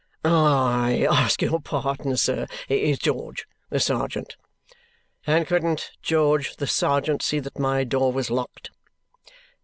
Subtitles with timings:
[0.25, 2.47] "I ask your pardon, sir.
[2.67, 3.45] It's George.
[3.69, 4.35] The sergeant."
[5.27, 8.71] "And couldn't George, the sergeant, see that my door was locked?"